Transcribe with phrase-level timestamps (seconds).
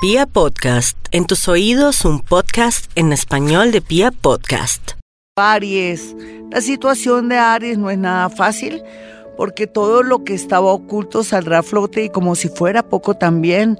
[0.00, 4.92] Pia Podcast, en tus oídos un podcast en español de Pia Podcast.
[5.36, 6.14] Aries,
[6.52, 8.80] la situación de Aries no es nada fácil
[9.36, 13.76] porque todo lo que estaba oculto saldrá a flote y como si fuera poco también,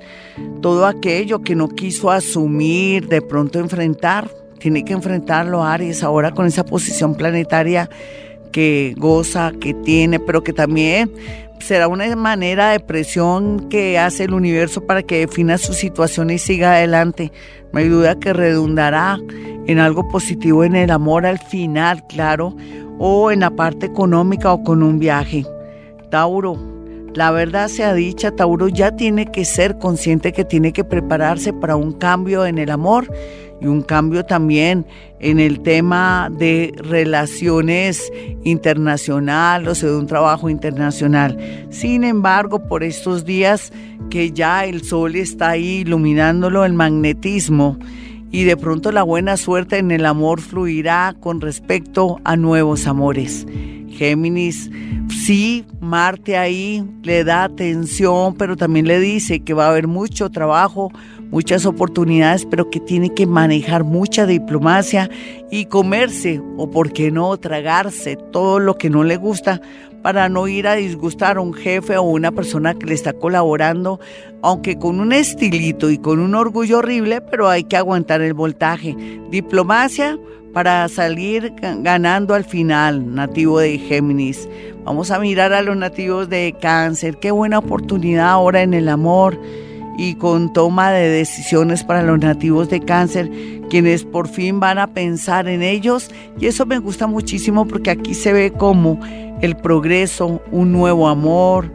[0.61, 4.29] todo aquello que no quiso asumir, de pronto enfrentar,
[4.59, 7.89] tiene que enfrentarlo Aries ahora con esa posición planetaria
[8.49, 11.11] que goza, que tiene, pero que también
[11.61, 16.39] será una manera de presión que hace el universo para que defina su situación y
[16.39, 17.33] siga adelante.
[17.73, 19.19] Hay duda que redundará
[19.67, 22.57] en algo positivo en el amor al final, claro,
[22.99, 25.45] o en la parte económica o con un viaje.
[26.11, 26.57] Tauro,
[27.15, 31.77] la verdad sea dicha, Tauro ya tiene que ser consciente que tiene que prepararse para
[31.77, 33.13] un cambio en el amor
[33.61, 34.87] y un cambio también
[35.21, 38.13] en el tema de relaciones
[38.45, 41.67] internacionales o de un trabajo internacional.
[41.71, 43.73] Sin embargo, por estos días
[44.11, 47.79] que ya el sol está ahí iluminándolo, el magnetismo,
[48.31, 53.47] y de pronto la buena suerte en el amor fluirá con respecto a nuevos amores.
[53.91, 54.71] Géminis,
[55.09, 60.31] sí, Marte ahí le da atención, pero también le dice que va a haber mucho
[60.31, 60.91] trabajo,
[61.31, 65.11] muchas oportunidades, pero que tiene que manejar mucha diplomacia
[65.51, 69.61] y comerse, o por qué no, tragarse todo lo que no le gusta
[70.03, 74.01] para no ir a disgustar a un jefe o una persona que le está colaborando,
[74.43, 78.97] aunque con un estilito y con un orgullo horrible, pero hay que aguantar el voltaje.
[79.31, 80.19] Diplomacia
[80.53, 84.49] para salir ganando al final, nativo de Géminis.
[84.85, 87.19] Vamos a mirar a los nativos de cáncer.
[87.19, 89.39] Qué buena oportunidad ahora en el amor
[89.99, 93.31] y con toma de decisiones para los nativos de cáncer,
[93.69, 96.11] quienes por fin van a pensar en ellos.
[96.39, 99.01] Y eso me gusta muchísimo porque aquí se ve como
[99.43, 101.71] el progreso, un nuevo amor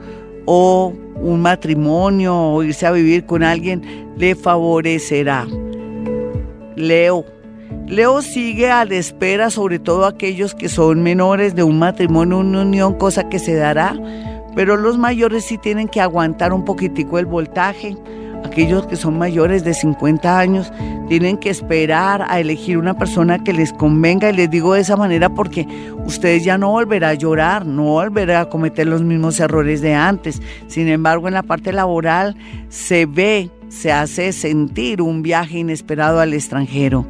[0.46, 3.82] o un matrimonio o irse a vivir con alguien
[4.18, 5.46] le favorecerá.
[6.76, 7.26] Leo.
[7.88, 12.62] Leo sigue a la espera, sobre todo aquellos que son menores de un matrimonio, una
[12.62, 13.96] unión, cosa que se dará
[14.56, 17.98] pero los mayores sí tienen que aguantar un poquitico el voltaje.
[18.46, 20.72] Aquellos que son mayores de 50 años
[21.08, 24.98] tienen que esperar a elegir una persona que les convenga y les digo de esa
[24.98, 25.66] manera porque
[26.06, 30.42] ustedes ya no volverán a llorar, no volverán a cometer los mismos errores de antes.
[30.68, 32.36] Sin embargo, en la parte laboral
[32.68, 37.08] se ve, se hace sentir un viaje inesperado al extranjero.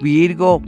[0.00, 0.62] Virgo,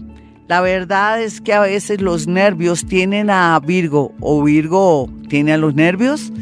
[0.48, 5.56] la verdad es que a veces los nervios tienen a Virgo o Virgo tiene a
[5.56, 6.32] los nervios.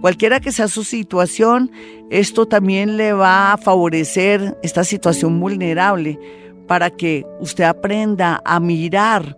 [0.00, 1.70] Cualquiera que sea su situación,
[2.10, 6.18] esto también le va a favorecer esta situación vulnerable
[6.66, 9.36] para que usted aprenda a mirar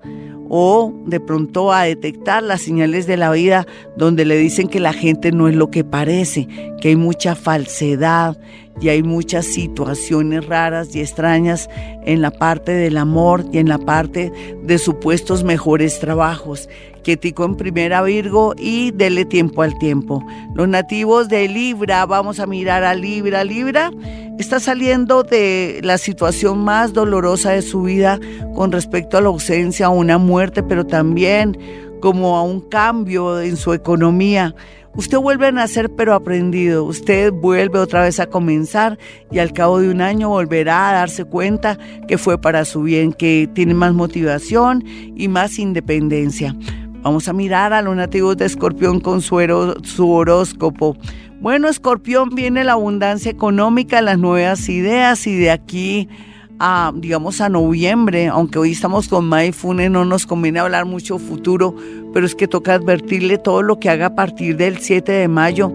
[0.51, 3.67] o de pronto a detectar las señales de la vida
[3.97, 6.49] donde le dicen que la gente no es lo que parece,
[6.81, 8.37] que hay mucha falsedad
[8.81, 11.71] y hay muchas situaciones raras y extrañas
[12.05, 16.69] en la parte del amor y en la parte de supuestos mejores trabajos.
[17.05, 20.25] Quietico en primera Virgo y dele tiempo al tiempo.
[20.55, 23.45] Los nativos de Libra, vamos a mirar a Libra.
[23.45, 23.91] Libra
[24.41, 28.19] está saliendo de la situación más dolorosa de su vida
[28.55, 31.59] con respecto a la ausencia, a una muerte, pero también
[32.01, 34.55] como a un cambio en su economía.
[34.95, 38.99] Usted vuelve a nacer pero aprendido, usted vuelve otra vez a comenzar
[39.31, 43.13] y al cabo de un año volverá a darse cuenta que fue para su bien,
[43.13, 46.57] que tiene más motivación y más independencia.
[47.03, 50.97] Vamos a mirar a los nativos de Escorpión con su, horóscopo.
[51.41, 56.09] Bueno, Escorpión viene la abundancia económica, las nuevas ideas y de aquí
[56.59, 61.75] a, digamos, a noviembre, aunque hoy estamos con Maifune, no nos conviene hablar mucho futuro,
[62.13, 65.73] pero es que toca advertirle todo lo que haga a partir del 7 de mayo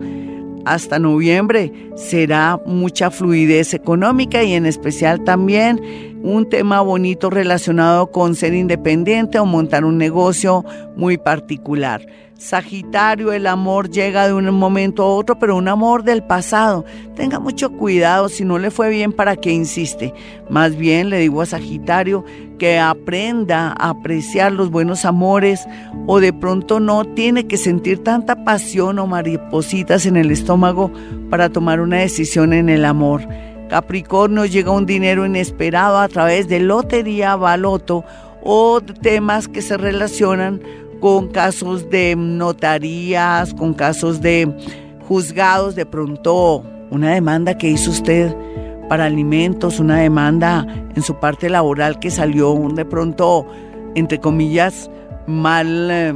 [0.65, 5.81] hasta noviembre será mucha fluidez económica y en especial también
[6.23, 10.65] un tema bonito relacionado con ser independiente o montar un negocio
[10.95, 12.05] muy particular.
[12.37, 16.83] Sagitario, el amor llega de un momento a otro, pero un amor del pasado.
[17.15, 20.13] Tenga mucho cuidado, si no le fue bien, ¿para qué insiste?
[20.49, 22.25] Más bien le digo a Sagitario
[22.59, 25.65] que aprenda a apreciar los buenos amores
[26.07, 30.91] o de pronto no tiene que sentir tanta pasión o maripositas en el estómago
[31.29, 33.25] para tomar una decisión en el amor.
[33.69, 38.03] Capricornio llega un dinero inesperado a través de lotería, baloto
[38.43, 40.61] o temas que se relacionan
[41.05, 44.51] con casos de notarías, con casos de
[45.07, 48.35] juzgados, de pronto una demanda que hizo usted
[48.89, 50.65] para alimentos, una demanda
[50.95, 53.45] en su parte laboral que salió de pronto,
[53.93, 54.89] entre comillas,
[55.27, 56.13] mal, eh,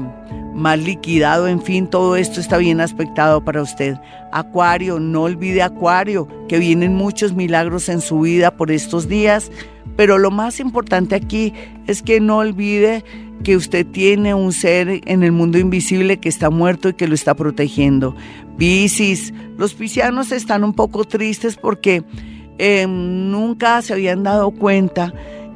[0.53, 3.95] mal liquidado, en fin, todo esto está bien aspectado para usted.
[4.31, 9.51] Acuario, no olvide Acuario, que vienen muchos milagros en su vida por estos días,
[9.95, 11.53] pero lo más importante aquí
[11.87, 13.03] es que no olvide
[13.43, 17.15] que usted tiene un ser en el mundo invisible que está muerto y que lo
[17.15, 18.15] está protegiendo.
[18.57, 22.03] Piscis, los piscianos están un poco tristes porque
[22.57, 25.13] em, nunca se habían dado cuenta